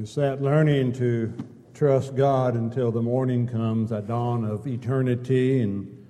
[0.00, 1.34] It's that learning to
[1.74, 6.06] trust God until the morning comes, that dawn of eternity, and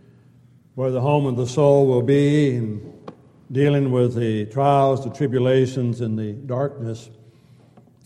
[0.75, 3.11] where the home of the soul will be, and
[3.51, 7.09] dealing with the trials, the tribulations, and the darkness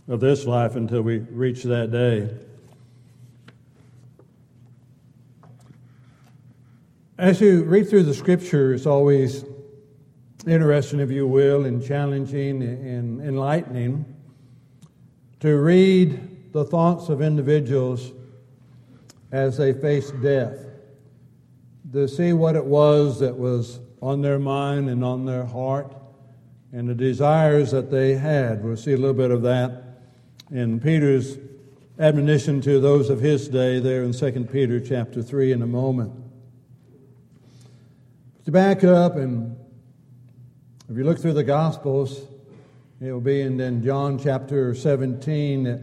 [0.07, 2.33] of this life until we reach that day.
[7.19, 9.45] As you read through the scripture, it's always
[10.47, 14.05] interesting, if you will, and challenging and enlightening
[15.43, 18.13] to read the thoughts of individuals
[19.33, 20.57] as they faced death,
[21.93, 25.97] to see what it was that was on their mind and on their heart,
[26.73, 28.63] and the desires that they had.
[28.63, 29.83] We'll see a little bit of that
[30.53, 31.39] in Peter's
[31.99, 36.13] admonition to those of his day there in 2 Peter chapter 3 in a moment.
[38.45, 39.57] To back up, and
[40.89, 42.29] if you look through the Gospels,
[43.03, 45.81] it will be in, in John chapter 17 that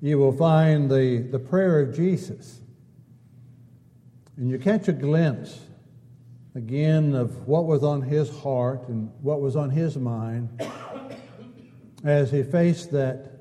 [0.00, 2.60] you will find the, the prayer of Jesus.
[4.36, 5.58] And you catch a glimpse
[6.54, 10.64] again of what was on his heart and what was on his mind
[12.04, 13.32] as he faced that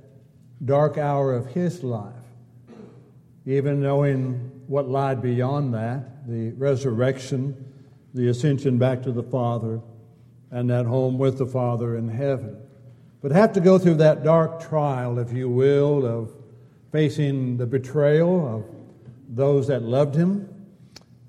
[0.66, 2.16] dark hour of his life,
[3.46, 4.34] even knowing
[4.66, 7.74] what lied beyond that the resurrection,
[8.16, 9.82] the ascension back to the Father,
[10.50, 12.58] and that home with the Father in heaven
[13.22, 16.32] but have to go through that dark trial, if you will, of
[16.92, 18.66] facing the betrayal of
[19.30, 20.48] those that loved him,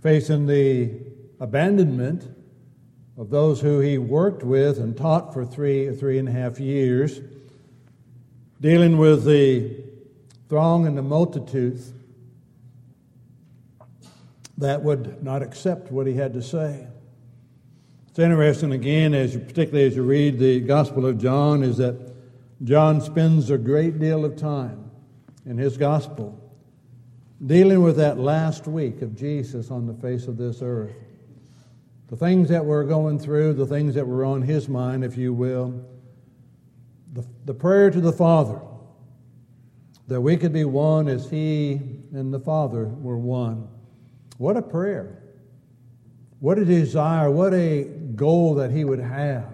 [0.03, 0.91] facing the
[1.41, 2.28] abandonment
[3.17, 7.20] of those who he worked with and taught for three, three and a half years,
[8.61, 9.84] dealing with the
[10.48, 11.92] throng and the multitudes
[14.56, 16.86] that would not accept what he had to say.
[18.19, 21.95] It's interesting again, as you, particularly as you read the Gospel of John, is that
[22.64, 24.90] John spends a great deal of time
[25.46, 26.36] in his Gospel
[27.46, 30.96] dealing with that last week of Jesus on the face of this earth.
[32.08, 35.33] The things that we're going through, the things that were on his mind, if you
[35.33, 35.80] will.
[37.12, 38.61] The, the prayer to the Father
[40.08, 41.74] that we could be one as he
[42.12, 43.68] and the Father were one.
[44.39, 45.23] What a prayer.
[46.40, 49.46] What a desire, what a goal that he would have.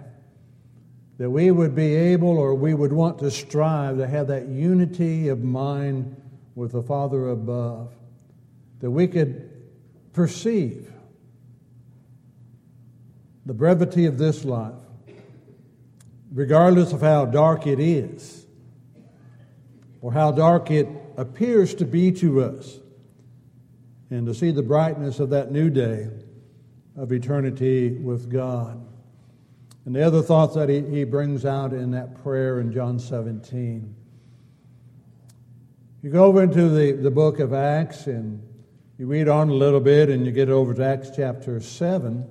[1.17, 5.29] That we would be able or we would want to strive to have that unity
[5.29, 6.21] of mind
[6.55, 7.93] with the Father above.
[8.81, 9.49] That we could
[10.11, 10.91] perceive
[13.45, 14.73] the brevity of this life,
[16.33, 18.45] regardless of how dark it is
[20.01, 22.79] or how dark it appears to be to us,
[24.09, 26.09] and to see the brightness of that new day
[26.97, 28.83] of eternity with God.
[29.85, 33.95] And the other thoughts that he, he brings out in that prayer in John 17.
[36.01, 38.41] You go over into the, the book of Acts and
[38.97, 42.27] you read on a little bit and you get over to Acts chapter 7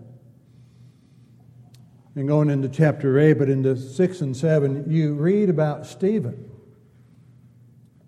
[2.16, 6.48] and going into chapter 8, but into 6 and 7, you read about Stephen,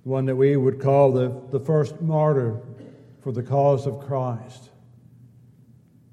[0.04, 2.60] one that we would call the, the first martyr
[3.20, 4.70] for the cause of Christ.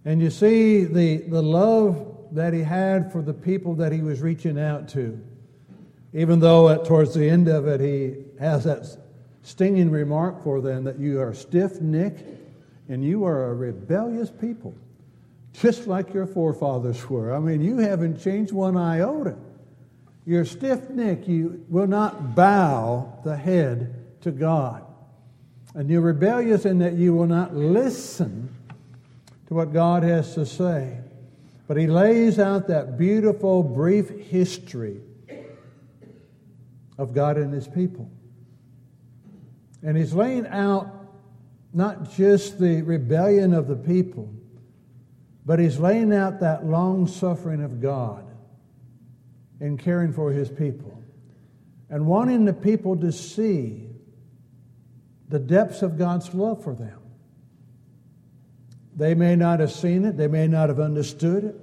[0.06, 4.22] And you see the, the love that he had for the people that he was
[4.22, 5.20] reaching out to.
[6.14, 8.86] Even though at, towards the end of it, he has that
[9.44, 12.24] stinging remark for them that you are stiff necked
[12.90, 14.74] and you are a rebellious people,
[15.54, 17.34] just like your forefathers were.
[17.34, 19.36] I mean, you haven't changed one iota.
[20.26, 21.28] You're stiff necked.
[21.28, 24.84] You will not bow the head to God.
[25.76, 28.43] And you're rebellious in that you will not listen
[29.48, 31.00] to what God has to say.
[31.68, 35.02] But he lays out that beautiful, brief history
[36.98, 38.10] of God and his people.
[39.82, 40.88] And he's laying out
[41.74, 44.34] not just the rebellion of the people,
[45.46, 48.26] but he's laying out that long suffering of God
[49.60, 51.02] in caring for his people
[51.90, 53.90] and wanting the people to see
[55.30, 57.03] the depths of God's love for them.
[58.96, 61.56] They may not have seen it, they may not have understood it.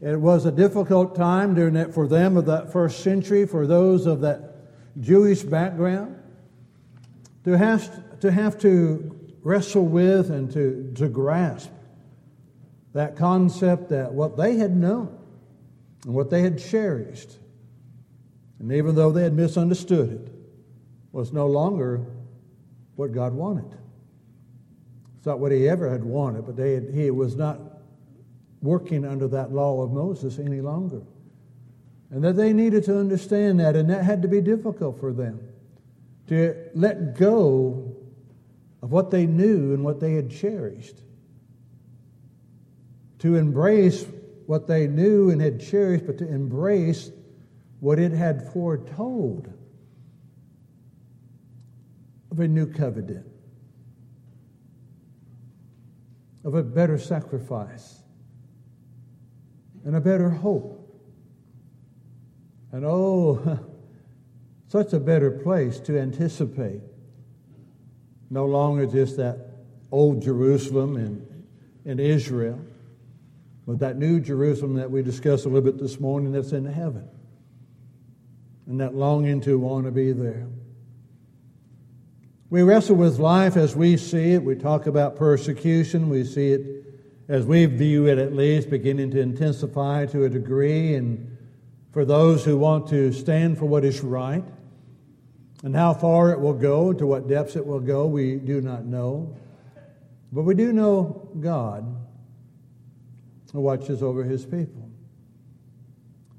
[0.00, 4.06] It was a difficult time during that for them of that first century, for those
[4.06, 4.56] of that
[5.00, 6.16] Jewish background,
[7.44, 11.70] to have to, have to wrestle with and to, to grasp
[12.92, 15.16] that concept that what they had known
[16.04, 17.38] and what they had cherished,
[18.58, 20.32] and even though they had misunderstood it,
[21.12, 22.04] was no longer
[22.96, 23.76] what God wanted.
[25.24, 27.58] It's not what he ever had wanted, but had, he was not
[28.60, 31.00] working under that law of Moses any longer.
[32.10, 35.40] And that they needed to understand that, and that had to be difficult for them.
[36.26, 37.96] to let go
[38.82, 41.00] of what they knew and what they had cherished,
[43.20, 44.04] to embrace
[44.44, 47.10] what they knew and had cherished, but to embrace
[47.80, 49.50] what it had foretold
[52.30, 53.24] of a new covenant,
[56.44, 58.02] of a better sacrifice,
[59.84, 60.80] and a better hope.
[62.72, 63.58] And oh,
[64.68, 66.80] such a better place to anticipate.
[68.30, 69.38] No longer just that
[69.90, 71.44] old Jerusalem in,
[71.84, 72.60] in Israel,
[73.66, 77.08] but that new Jerusalem that we discussed a little bit this morning that's in heaven.
[78.66, 80.46] And that longing to want to be there.
[82.50, 84.44] We wrestle with life as we see it.
[84.44, 86.08] We talk about persecution.
[86.08, 86.84] We see it
[87.28, 90.94] as we view it, at least, beginning to intensify to a degree.
[90.94, 91.36] And
[91.92, 94.44] for those who want to stand for what is right,
[95.62, 98.84] and how far it will go, to what depths it will go, we do not
[98.84, 99.34] know.
[100.30, 102.04] But we do know God
[103.60, 104.90] watches over his people.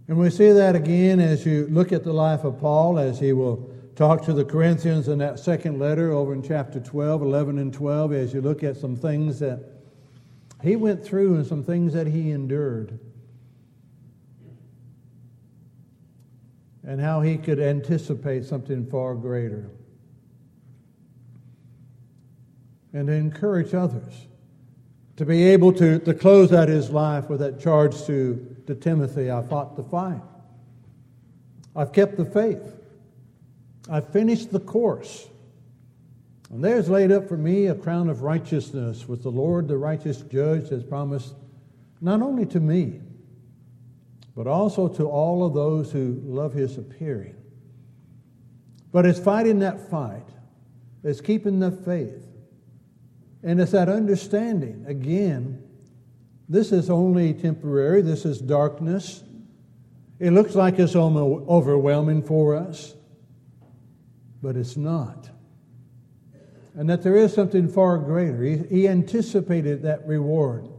[0.07, 3.33] And we see that again as you look at the life of Paul, as he
[3.33, 7.73] will talk to the Corinthians in that second letter over in chapter 12, 11, and
[7.73, 9.59] 12, as you look at some things that
[10.61, 12.99] he went through and some things that he endured.
[16.85, 19.69] and how he could anticipate something far greater.
[22.93, 24.27] And to encourage others
[25.17, 29.31] to be able to, to close out his life with that charge to, to Timothy
[29.31, 30.21] I fought the fight,
[31.75, 32.73] I've kept the faith,
[33.89, 35.27] I've finished the course.
[36.49, 40.21] And there's laid up for me a crown of righteousness, with the Lord, the righteous
[40.21, 41.33] judge, has promised
[42.01, 43.01] not only to me,
[44.35, 47.35] but also to all of those who love his appearing.
[48.91, 50.27] But it's fighting that fight,
[51.03, 52.25] it's keeping the faith,
[53.43, 54.85] and it's that understanding.
[54.87, 55.61] Again,
[56.47, 59.23] this is only temporary, this is darkness.
[60.19, 62.93] It looks like it's overwhelming for us,
[64.45, 65.29] but it's not.
[66.75, 68.43] And that there is something far greater.
[68.43, 70.69] He, he anticipated that reward.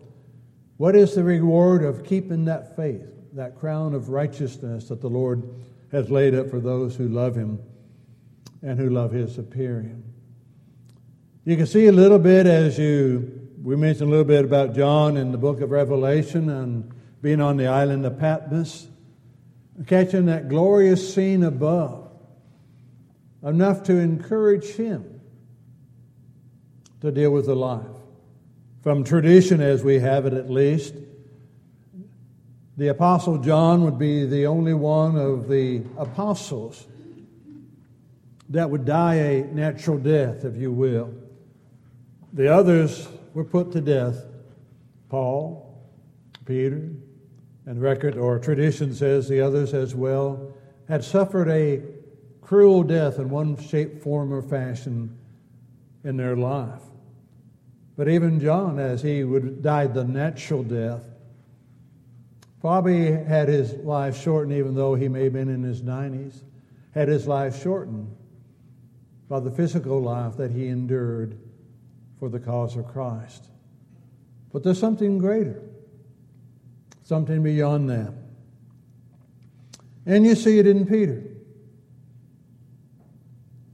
[0.77, 3.17] What is the reward of keeping that faith?
[3.37, 5.55] that crown of righteousness that the Lord
[5.93, 7.61] has laid up for those who love him
[8.63, 10.03] and who love his appearing.
[11.45, 15.19] You can see a little bit as you, we mentioned a little bit about John
[15.19, 18.89] in the book of Revelation and being on the island of Patmos,
[19.87, 22.06] catching that glorious scene above,
[23.47, 25.21] enough to encourage him
[27.01, 27.87] to deal with the life.
[28.83, 30.95] From tradition, as we have it at least,
[32.77, 36.87] the Apostle John would be the only one of the apostles
[38.51, 41.15] that would die a natural death, if you will.
[42.33, 44.25] The others were put to death.
[45.09, 45.83] Paul,
[46.45, 46.91] Peter,
[47.65, 50.53] and record or tradition says the others as well
[50.89, 51.83] had suffered a
[52.47, 55.17] cruel death in one shape, form, or fashion
[56.05, 56.83] in their life.
[57.97, 61.03] But even John, as he would died the natural death,
[62.67, 66.43] Probably had his life shortened, even though he may have been in his 90s,
[66.95, 68.15] had his life shortened
[69.29, 71.39] by the physical life that he endured
[72.19, 73.51] for the cause of Christ.
[74.53, 75.63] But there's something greater,
[77.03, 78.15] something beyond that.
[80.07, 81.23] And you see it in Peter.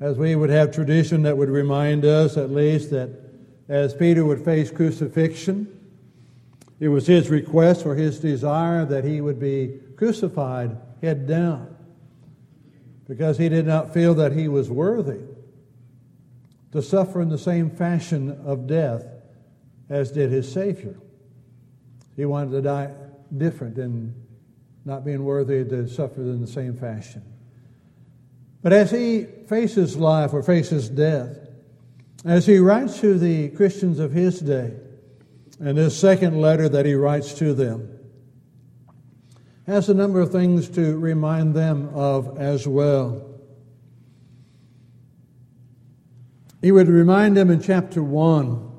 [0.02, 3.08] As we would have tradition that would remind us, at least, that
[3.68, 5.68] as Peter would face crucifixion,
[6.80, 11.76] it was his request or his desire that he would be crucified head down
[13.06, 15.20] because he did not feel that he was worthy
[16.72, 19.06] to suffer in the same fashion of death
[19.88, 20.96] as did his Savior.
[22.16, 22.90] He wanted to die
[23.36, 24.12] different and
[24.84, 27.22] not being worthy to suffer in the same fashion.
[28.62, 31.36] But as he faces life or faces death,
[32.24, 34.74] as he writes to the Christians of his day,
[35.60, 37.88] and this second letter that he writes to them
[39.66, 43.28] has a number of things to remind them of as well.
[46.60, 48.70] He would remind them in chapter 1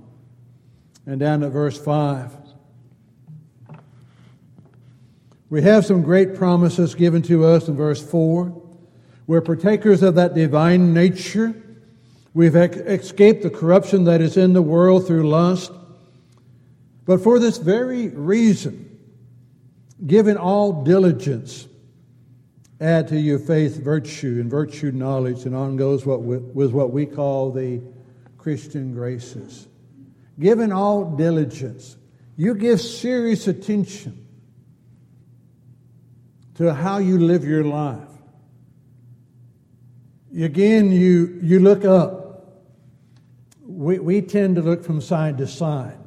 [1.06, 2.38] and down at verse 5.
[5.50, 8.63] We have some great promises given to us in verse 4.
[9.26, 11.56] We're partakers of that divine nature.
[12.34, 15.72] We've escaped the corruption that is in the world through lust.
[17.06, 19.00] But for this very reason,
[20.06, 21.68] given all diligence,
[22.82, 27.06] add to your faith virtue, and virtue knowledge, and on goes what with what we
[27.06, 27.82] call the
[28.38, 29.68] Christian graces.
[30.40, 31.96] Given all diligence,
[32.36, 34.26] you give serious attention
[36.56, 38.13] to how you live your life.
[40.36, 42.22] Again, you, you look up.
[43.62, 45.98] We, we tend to look from side to side.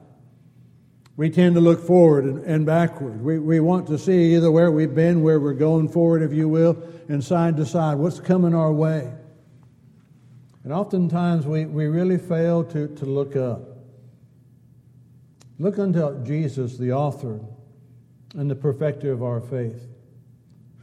[1.17, 3.23] We tend to look forward and, and backward.
[3.23, 6.49] We, we want to see either where we've been, where we're going forward, if you
[6.49, 6.77] will,
[7.09, 9.13] and side to side, what's coming our way.
[10.65, 13.61] And oftentimes we, we really fail to, to look up.
[15.59, 17.41] Look unto Jesus, the author
[18.35, 19.89] and the perfecter of our faith,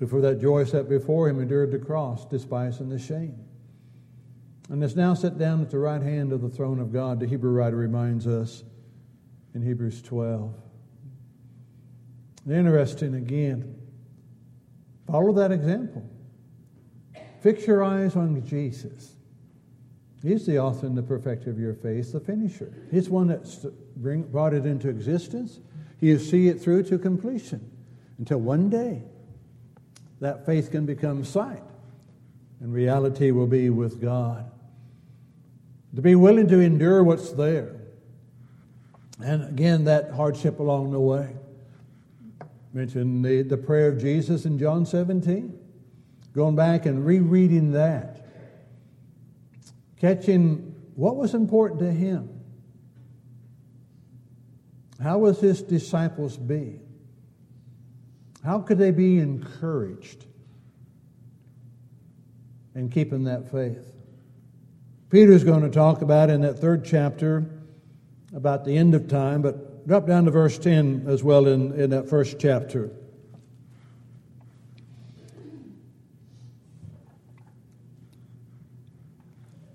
[0.03, 3.37] who for that joy set before him endured the cross, despising the shame.
[4.69, 7.25] And is now set down at the right hand of the throne of God, the
[7.25, 8.65] Hebrew writer reminds us
[9.53, 10.53] in Hebrews 12.
[12.49, 13.77] Interesting again.
[15.07, 16.05] Follow that example.
[17.41, 19.15] Fix your eyes on Jesus.
[20.21, 22.73] He's the author and the perfecter of your faith, the finisher.
[22.91, 25.61] He's one that brought it into existence.
[26.01, 27.71] He'll see it through to completion
[28.17, 29.03] until one day
[30.23, 31.63] that faith can become sight
[32.59, 34.49] and reality will be with God.
[35.95, 37.83] To be willing to endure what's there
[39.21, 41.35] and again, that hardship along the way.
[42.73, 45.57] Mention the, the prayer of Jesus in John 17.
[46.33, 48.27] Going back and rereading that.
[49.97, 52.29] Catching what was important to him.
[55.01, 56.79] How was his disciples be?
[58.43, 60.25] How could they be encouraged
[62.75, 63.93] in keeping that faith?
[65.09, 67.45] Peter's going to talk about in that third chapter
[68.35, 71.91] about the end of time, but drop down to verse 10 as well in, in
[71.91, 72.91] that first chapter.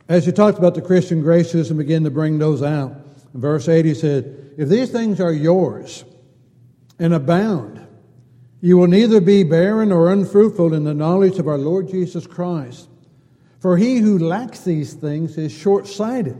[0.09, 2.93] As he talked about the Christian graces and began to bring those out,
[3.33, 6.05] in verse 8 he said, If these things are yours
[6.99, 7.88] and abound,
[8.61, 12.89] you will neither be barren or unfruitful in the knowledge of our Lord Jesus Christ.
[13.61, 16.39] For he who lacks these things is short sighted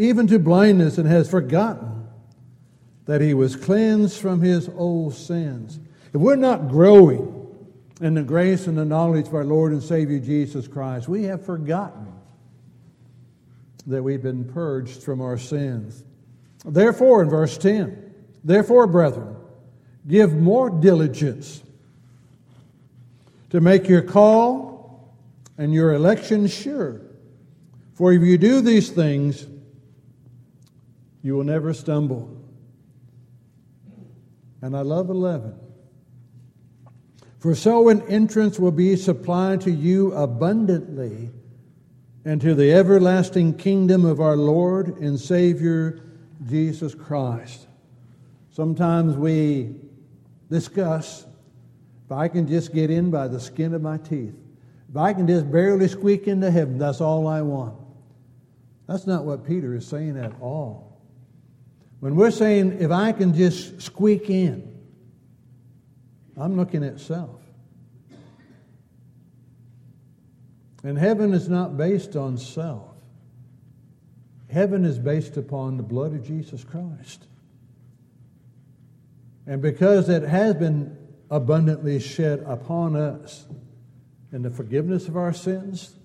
[0.00, 2.08] even to blindness, and has forgotten
[3.04, 5.78] that he was cleansed from his old sins.
[6.14, 7.46] If we're not growing
[8.00, 11.44] in the grace and the knowledge of our Lord and Savior Jesus Christ, we have
[11.44, 12.10] forgotten
[13.86, 16.02] that we've been purged from our sins.
[16.64, 19.36] Therefore, in verse 10, therefore, brethren,
[20.06, 21.62] give more diligence
[23.50, 25.14] to make your call
[25.58, 27.02] and your election sure.
[27.94, 29.46] For if you do these things,
[31.22, 32.34] you will never stumble.
[34.62, 35.54] And I love 11.
[37.38, 41.30] For so an entrance will be supplied to you abundantly
[42.24, 46.00] into the everlasting kingdom of our Lord and Savior
[46.46, 47.66] Jesus Christ.
[48.50, 49.74] Sometimes we
[50.50, 51.26] discuss
[52.04, 54.34] if I can just get in by the skin of my teeth,
[54.88, 57.76] if I can just barely squeak into heaven, that's all I want.
[58.88, 61.00] That's not what Peter is saying at all.
[62.00, 64.66] When we're saying, if I can just squeak in,
[66.36, 67.40] I'm looking at self.
[70.82, 72.88] And heaven is not based on self.
[74.48, 77.26] Heaven is based upon the blood of Jesus Christ.
[79.50, 80.96] And because it has been
[81.28, 83.46] abundantly shed upon us
[84.30, 85.96] in the forgiveness of our sins,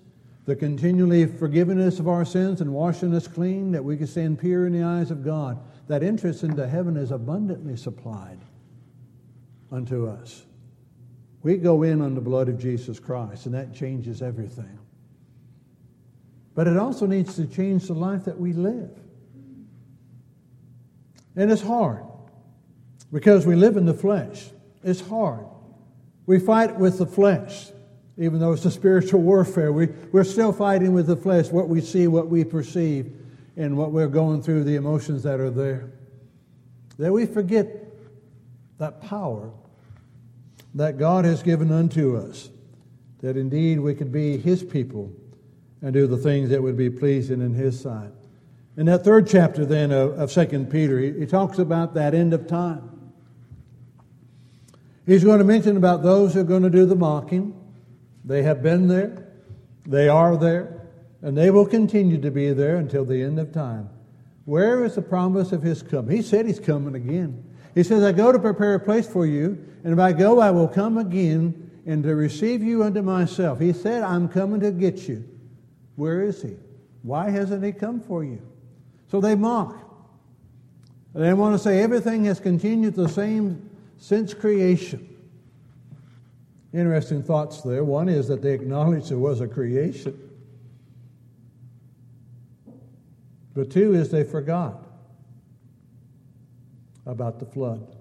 [0.46, 4.66] the continually forgiveness of our sins and washing us clean, that we can stand pure
[4.66, 8.40] in the eyes of God, that entrance into heaven is abundantly supplied
[9.70, 10.44] unto us.
[11.44, 14.76] We go in on the blood of Jesus Christ, and that changes everything.
[16.56, 18.90] But it also needs to change the life that we live.
[21.36, 22.05] And it's hard
[23.12, 24.50] because we live in the flesh.
[24.82, 25.46] It's hard.
[26.26, 27.70] We fight with the flesh,
[28.18, 29.72] even though it's a spiritual warfare.
[29.72, 33.12] We, we're still fighting with the flesh, what we see, what we perceive
[33.56, 35.90] and what we're going through, the emotions that are there.
[36.98, 37.68] That we forget
[38.78, 39.50] that power
[40.74, 42.50] that God has given unto us,
[43.20, 45.10] that indeed we could be His people
[45.80, 48.10] and do the things that would be pleasing in His sight.
[48.76, 52.34] In that third chapter, then, of, of 2 Peter, he, he talks about that end
[52.34, 52.95] of time.
[55.06, 57.54] He's going to mention about those who are going to do the mocking.
[58.24, 59.28] They have been there,
[59.86, 60.88] they are there,
[61.22, 63.88] and they will continue to be there until the end of time.
[64.46, 66.16] Where is the promise of his coming?
[66.16, 67.44] He said he's coming again.
[67.74, 70.50] He says, I go to prepare a place for you, and if I go, I
[70.50, 73.60] will come again and to receive you unto myself.
[73.60, 75.24] He said, I'm coming to get you.
[75.94, 76.56] Where is he?
[77.02, 78.42] Why hasn't he come for you?
[79.08, 79.78] So they mock.
[81.14, 83.65] They want to say everything has continued the same
[83.98, 85.08] since creation.
[86.72, 87.84] Interesting thoughts there.
[87.84, 90.18] One is that they acknowledge there was a creation.
[93.54, 94.86] But two is they forgot
[97.06, 97.96] about the flood.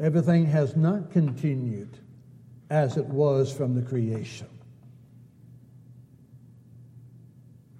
[0.00, 1.98] Everything has not continued
[2.70, 4.48] as it was from the creation.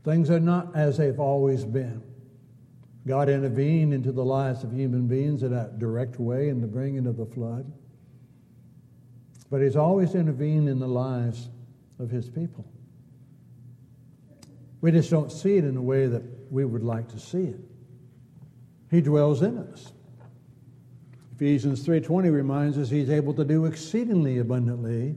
[0.05, 2.03] Things are not as they've always been.
[3.09, 7.07] God intervened into the lives of human beings in a direct way in the bringing
[7.07, 7.73] of the flood.
[9.51, 11.49] But He's always intervened in the lives
[11.99, 12.71] of His people.
[14.83, 16.23] We just don't see it in the way that
[16.53, 17.61] we would like to see it.
[18.91, 19.91] He dwells in us.
[21.35, 25.17] Ephesians 3:20 reminds us he's able to do exceedingly abundantly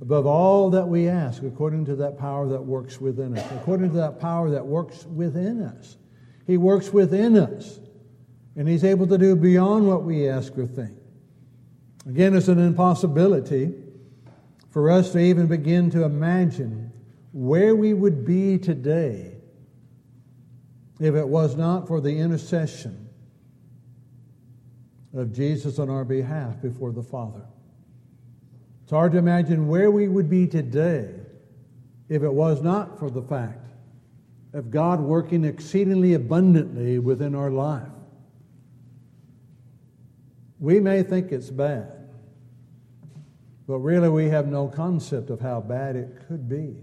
[0.00, 3.52] above all that we ask according to that power that works within us.
[3.52, 5.98] According to that power that works within us.
[6.46, 7.80] He works within us.
[8.56, 10.96] And he's able to do beyond what we ask or think.
[12.08, 13.74] Again, it's an impossibility
[14.70, 16.92] for us to even begin to imagine
[17.32, 19.32] where we would be today
[21.00, 23.08] if it was not for the intercession
[25.14, 27.44] of Jesus on our behalf before the Father.
[28.84, 31.10] It's hard to imagine where we would be today
[32.08, 33.66] if it was not for the fact
[34.56, 37.88] of God working exceedingly abundantly within our life.
[40.58, 42.08] We may think it's bad,
[43.66, 46.74] but really we have no concept of how bad it could be.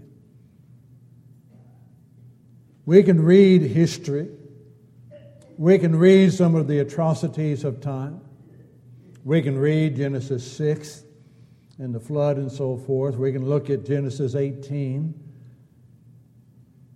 [2.86, 4.28] We can read history.
[5.58, 8.20] We can read some of the atrocities of time.
[9.24, 11.02] We can read Genesis 6
[11.78, 13.16] and the flood and so forth.
[13.16, 15.23] We can look at Genesis 18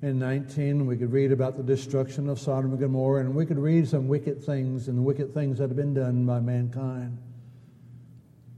[0.03, 0.87] and 19.
[0.87, 4.09] We could read about the destruction of Sodom and Gomorrah, and we could read some
[4.09, 7.19] wicked things and the wicked things that have been done by mankind.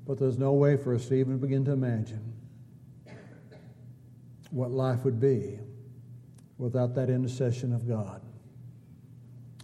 [0.07, 2.35] But there's no way for us to even begin to imagine
[4.51, 5.59] what life would be
[6.59, 8.21] without that intercession of God.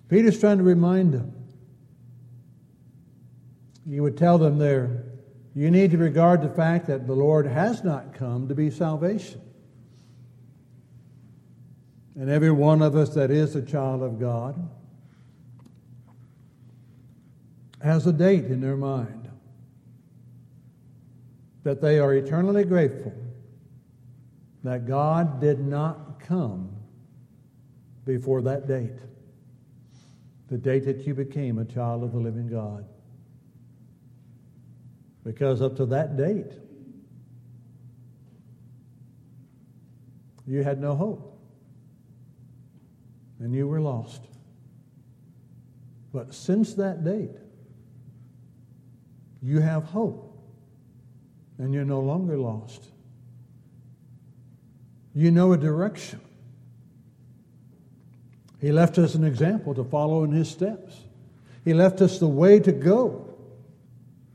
[0.08, 1.32] Peter's trying to remind them
[3.84, 5.04] you would tell them there,
[5.54, 9.40] you need to regard the fact that the Lord has not come to be salvation.
[12.18, 14.68] And every one of us that is a child of God
[17.83, 19.29] has a date in their mind
[21.62, 23.12] that they are eternally grateful
[24.64, 26.70] that God did not come
[28.05, 28.98] before that date,
[30.48, 32.85] the date that you became a child of the living God.
[35.22, 36.52] Because up to that date,
[40.46, 41.36] you had no hope.
[43.38, 44.22] And you were lost.
[46.12, 47.37] But since that date,
[49.42, 50.22] you have hope.
[51.59, 52.85] And you're no longer lost.
[55.14, 56.20] You know a direction.
[58.61, 60.94] He left us an example to follow in his steps.
[61.64, 63.35] He left us the way to go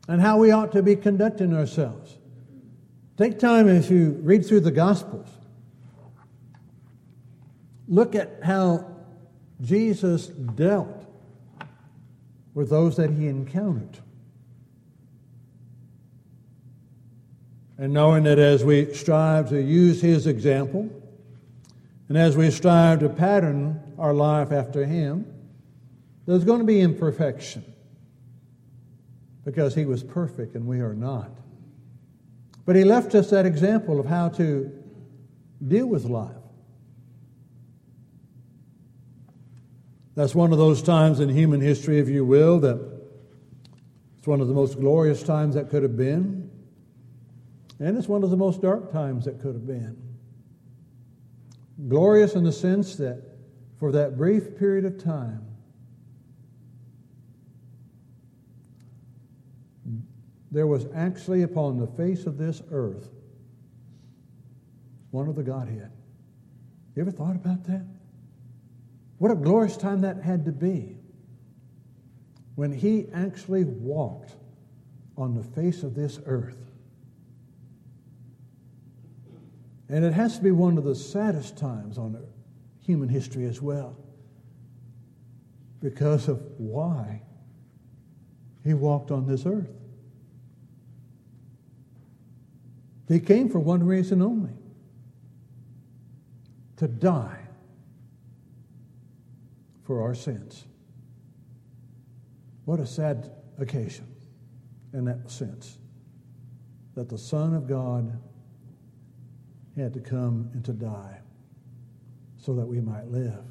[0.07, 2.17] and how we ought to be conducting ourselves.
[3.17, 5.27] Take time as you read through the Gospels.
[7.87, 8.90] Look at how
[9.61, 11.05] Jesus dealt
[12.53, 13.99] with those that he encountered.
[17.77, 20.89] And knowing that as we strive to use his example,
[22.09, 25.25] and as we strive to pattern our life after him,
[26.25, 27.63] there's going to be imperfection
[29.45, 31.31] because he was perfect and we are not.
[32.65, 34.71] But he left us that example of how to
[35.67, 36.40] deal with life.
[40.15, 42.79] That's one of those times in human history, if you will, that
[44.17, 46.49] it's one of the most glorious times that could have been.
[47.79, 49.97] And it's one of the most dark times that could have been.
[51.87, 53.23] Glorious in the sense that
[53.79, 55.45] for that brief period of time,
[60.51, 63.09] there was actually upon the face of this earth
[65.11, 65.91] one of the Godhead.
[66.95, 67.85] You ever thought about that?
[69.21, 70.97] What a glorious time that had to be
[72.55, 74.31] when he actually walked
[75.15, 76.57] on the face of this earth.
[79.89, 82.17] And it has to be one of the saddest times on
[82.83, 83.95] human history as well
[85.81, 87.21] because of why
[88.63, 89.69] he walked on this earth.
[93.07, 94.57] He came for one reason only
[96.77, 97.41] to die
[99.91, 100.63] for our sins.
[102.63, 104.07] What a sad occasion
[104.93, 105.79] in that sense
[106.95, 108.17] that the Son of God
[109.75, 111.19] had to come and to die
[112.37, 113.43] so that we might live.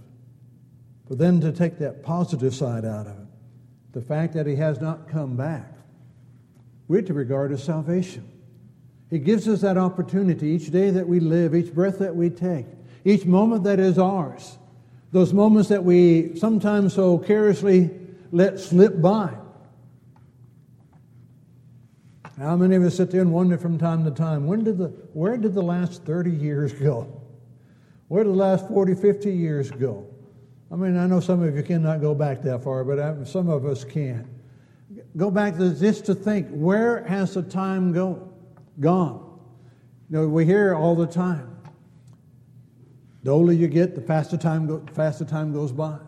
[1.11, 3.29] But then to take that positive side out of it,
[3.93, 5.75] the fact that he has not come back,
[6.89, 8.27] we're to regard as salvation.
[9.11, 12.65] He gives us that opportunity each day that we live, each breath that we take,
[13.05, 14.57] each moment that is ours,
[15.13, 17.91] those moments that we sometimes so carelessly
[18.33, 19.35] let slip by.
[22.39, 24.87] How many of us sit there and wonder from time to time, when did the,
[25.13, 27.21] where did the last 30 years go?
[28.09, 30.07] Where did the last 40, 50 years go?
[30.73, 33.67] I mean, I know some of you cannot go back that far, but some of
[33.67, 34.29] us can.
[35.17, 38.33] Go back to just to think, where has the time go,
[38.79, 39.39] gone?
[40.09, 41.50] You know, we hear all the time.
[43.23, 45.99] The older you get, the faster time, go, faster time goes by.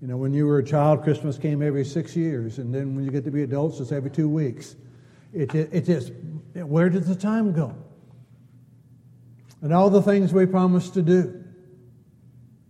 [0.00, 3.04] You know, when you were a child, Christmas came every six years, and then when
[3.04, 4.76] you get to be adults, it's every two weeks.
[5.34, 6.12] It, it, it is,
[6.54, 7.74] where did the time go?
[9.60, 11.44] And all the things we promised to do.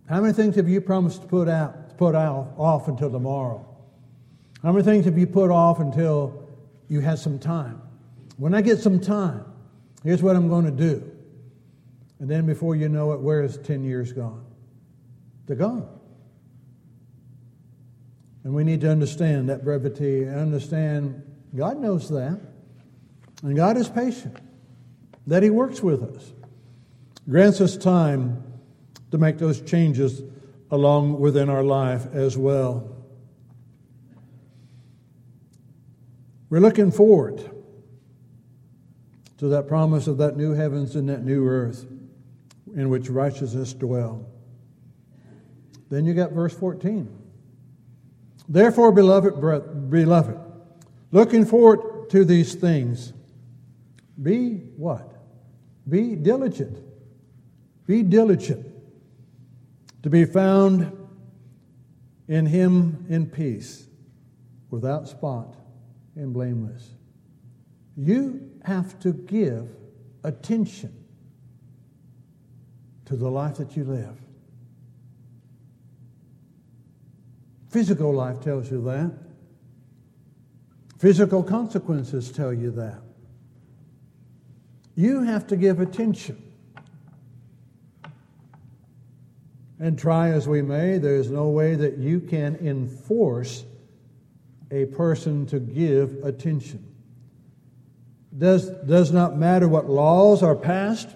[0.09, 3.65] How many things have you promised to put out, put out off until tomorrow?
[4.61, 6.49] How many things have you put off until
[6.89, 7.81] you had some time?
[8.35, 9.45] When I get some time,
[10.03, 11.10] here's what I'm going to do.
[12.21, 14.45] And then before you know it, where is 10 years gone?
[15.47, 15.89] They're gone.
[18.43, 21.23] And we need to understand that brevity, and understand
[21.55, 22.39] God knows that.
[23.41, 24.37] And God is patient,
[25.25, 26.31] that He works with us,
[27.27, 28.43] grants us time
[29.09, 30.21] to make those changes
[30.69, 32.87] along within our life as well.
[36.51, 37.49] We're looking forward
[39.39, 41.87] to that promise of that new heavens and that new earth
[42.75, 44.25] in which righteousness dwell.
[45.89, 47.17] Then you got verse 14.
[48.47, 49.39] Therefore, beloved,
[49.89, 50.37] beloved,
[51.11, 53.13] looking forward to these things,
[54.21, 55.13] be what?
[55.87, 56.77] Be diligent.
[57.87, 58.65] Be diligent
[60.03, 60.97] to be found
[62.27, 63.87] in him in peace,
[64.69, 65.55] without spot
[66.15, 66.91] and blameless.
[67.97, 69.67] You have to give
[70.23, 71.00] attention
[73.11, 74.17] to the life that you live.
[77.69, 79.11] Physical life tells you that.
[80.97, 83.01] Physical consequences tell you that.
[84.95, 86.41] You have to give attention.
[89.77, 93.65] And try as we may, there's no way that you can enforce
[94.71, 96.87] a person to give attention.
[98.37, 101.09] Does, does not matter what laws are passed,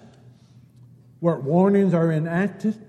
[1.20, 2.80] what warnings are enacted,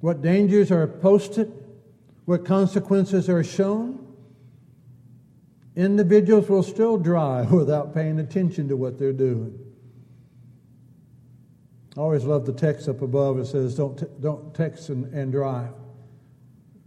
[0.00, 1.52] what dangers are posted,
[2.24, 4.00] what consequences are shown.
[5.76, 9.58] Individuals will still drive without paying attention to what they're doing.
[11.96, 13.38] I always love the text up above.
[13.38, 15.72] It says, Don't, t- don't text and, and drive.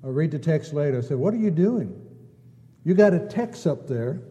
[0.04, 0.98] I read the text later.
[0.98, 2.02] I said, What are you doing?
[2.84, 4.22] You got a text up there,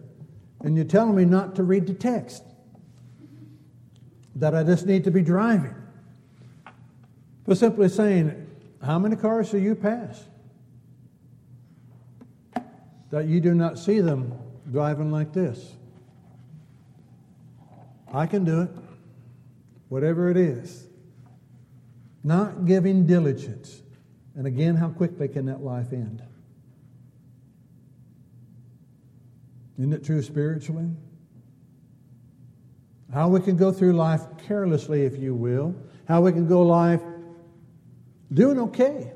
[0.61, 2.43] and you're telling me not to read the text,
[4.37, 5.75] that I just need to be driving.
[7.45, 8.47] But simply saying,
[8.83, 10.23] How many cars do you pass?
[13.11, 14.35] That you do not see them
[14.71, 15.75] driving like this.
[18.13, 18.71] I can do it,
[19.89, 20.87] whatever it is.
[22.23, 23.83] Not giving diligence.
[24.35, 26.23] And again, how quickly can that life end?
[29.79, 30.91] Isn't it true spiritually?
[33.13, 35.75] How we can go through life carelessly, if you will.
[36.09, 37.03] How we can go life
[38.33, 39.13] doing okay,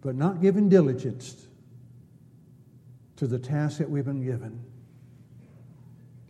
[0.00, 1.46] but not giving diligence
[3.16, 4.60] to the task that we've been given.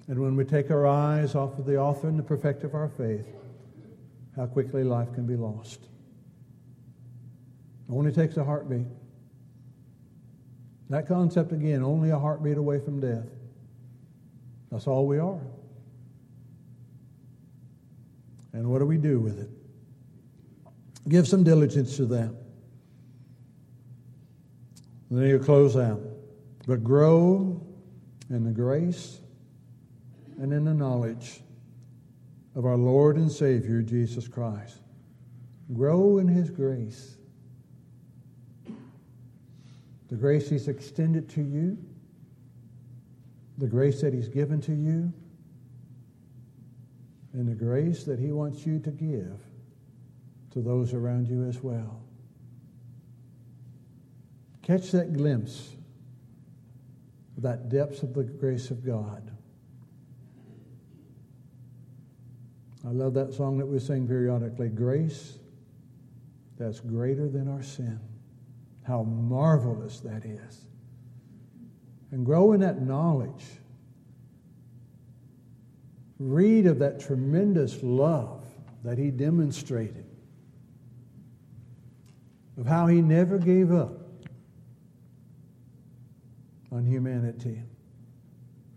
[0.09, 2.89] And when we take our eyes off of the author and the perfecter of our
[2.89, 3.27] faith,
[4.37, 5.81] how quickly life can be lost.
[7.89, 8.87] It only takes a heartbeat.
[10.91, 13.29] That concept, again, only a heartbeat away from death.
[14.73, 15.39] That's all we are.
[18.53, 19.51] And what do we do with it?
[21.09, 22.35] Give some diligence to that.
[25.11, 26.01] And then you close out
[26.67, 27.61] but grow
[28.31, 29.21] in the grace
[30.39, 31.43] and in the knowledge
[32.55, 34.79] of our Lord and Savior, Jesus Christ.
[35.73, 37.17] Grow in His grace.
[40.09, 41.79] The grace He's extended to you,
[43.59, 45.13] the grace that He's given to you,
[47.33, 49.41] and the grace that He wants you to give
[50.53, 52.03] to those around you as well.
[54.63, 55.71] Catch that glimpse
[57.37, 59.31] of that depths of the grace of God.
[62.85, 65.39] I love that song that we sing periodically Grace
[66.59, 67.99] that's greater than our sin.
[68.83, 70.67] How marvelous that is.
[72.13, 73.45] And grow in that knowledge.
[76.19, 78.45] Read of that tremendous love
[78.85, 80.05] that he demonstrated,
[82.59, 83.93] of how he never gave up
[86.71, 87.63] on humanity,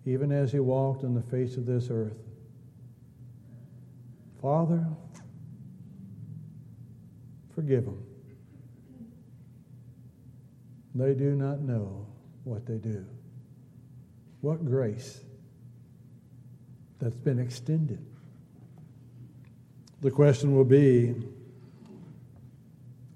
[0.05, 2.17] even as he walked on the face of this earth.
[4.41, 4.87] Father,
[7.53, 8.01] forgive them.
[10.95, 12.07] They do not know
[12.45, 13.05] what they do.
[14.45, 15.21] What grace
[16.99, 17.97] that's been extended.
[20.01, 21.15] The question will be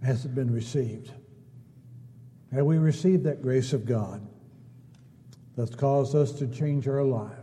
[0.02, 1.12] Has it been received?
[2.52, 4.28] Have we received that grace of God
[5.56, 7.38] that's caused us to change our life?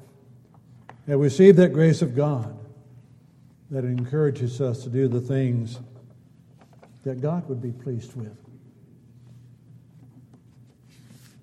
[1.07, 2.59] Have we received that grace of God
[3.71, 5.79] that encourages us to do the things
[7.05, 8.46] that God would be pleased with?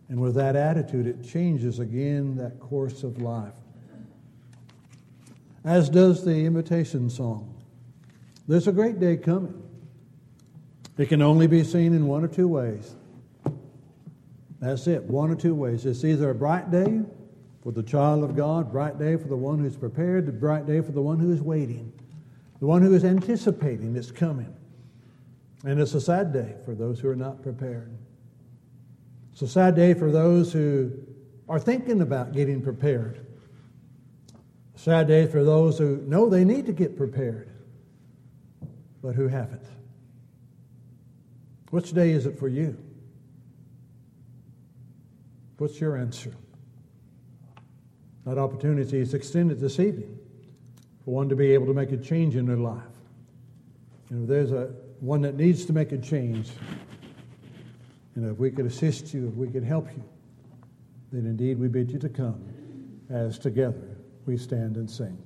[0.09, 3.53] And with that attitude, it changes again that course of life.
[5.63, 7.53] As does the invitation song.
[8.47, 9.61] There's a great day coming.
[10.97, 12.95] It can only be seen in one or two ways.
[14.59, 15.85] That's it, one or two ways.
[15.85, 17.01] It's either a bright day
[17.61, 20.81] for the child of God, bright day for the one who's prepared, a bright day
[20.81, 21.91] for the one who is waiting,
[22.59, 24.53] the one who is anticipating its coming.
[25.65, 27.91] And it's a sad day for those who are not prepared.
[29.33, 30.91] It's a sad day for those who
[31.49, 33.25] are thinking about getting prepared.
[34.75, 37.49] A sad day for those who know they need to get prepared,
[39.01, 39.65] but who haven't.
[41.71, 42.77] Which day is it for you?
[45.57, 46.31] What's your answer?
[48.25, 50.19] That opportunity is extended this evening
[51.03, 52.83] for one to be able to make a change in their life.
[54.11, 56.51] And if there's a one that needs to make a change,
[58.15, 60.03] and if we could assist you, if we could help you,
[61.11, 62.43] then indeed we bid you to come
[63.09, 65.17] as together we stand and sing.